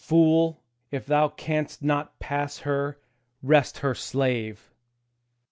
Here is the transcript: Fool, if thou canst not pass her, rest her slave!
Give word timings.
Fool, 0.03 0.63
if 0.89 1.05
thou 1.05 1.27
canst 1.29 1.83
not 1.83 2.17
pass 2.17 2.57
her, 2.61 2.97
rest 3.43 3.77
her 3.85 3.93
slave! 3.93 4.71